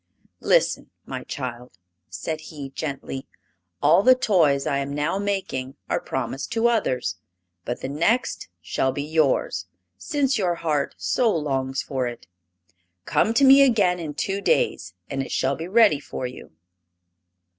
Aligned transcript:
"Listen, 0.39 0.89
my 1.05 1.23
child," 1.25 1.77
said 2.09 2.41
he, 2.41 2.71
gently; 2.71 3.27
"all 3.83 4.01
the 4.01 4.15
toys 4.15 4.65
I 4.65 4.79
am 4.79 4.95
now 4.95 5.19
making 5.19 5.75
are 5.91 5.99
promised 5.99 6.51
to 6.53 6.67
others. 6.67 7.17
But 7.65 7.81
the 7.81 7.87
next 7.87 8.47
shall 8.63 8.91
be 8.91 9.03
yours, 9.03 9.67
since 9.99 10.39
your 10.39 10.55
heart 10.55 10.95
so 10.97 11.29
longs 11.29 11.83
for 11.83 12.07
it. 12.07 12.25
Come 13.05 13.31
to 13.35 13.43
me 13.43 13.61
again 13.61 13.99
in 13.99 14.15
two 14.15 14.41
days 14.41 14.95
and 15.07 15.21
it 15.21 15.31
shall 15.31 15.55
be 15.55 15.67
ready 15.67 15.99
for 15.99 16.25
you." 16.25 16.51